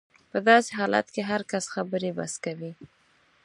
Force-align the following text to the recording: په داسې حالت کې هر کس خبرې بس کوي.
په 0.31 0.37
داسې 0.47 0.69
حالت 0.79 1.07
کې 1.13 1.21
هر 1.29 1.41
کس 1.51 1.65
خبرې 1.73 2.11
بس 2.17 2.33
کوي. 2.45 2.71